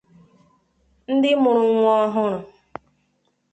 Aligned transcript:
ndị 1.13 1.29
mụrụ 1.41 1.63
nwa 1.77 1.93
ọhụrụ 2.05 2.37